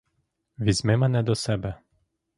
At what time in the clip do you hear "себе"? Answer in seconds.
1.35-1.75